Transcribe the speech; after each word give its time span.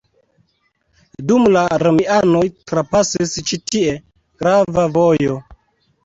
Dum 1.31 1.43
la 1.55 1.59
romianoj 1.83 2.41
trapasis 2.71 3.33
ĉi 3.51 3.59
tie 3.73 3.91
grava 4.41 4.87
vojo. 4.97 5.37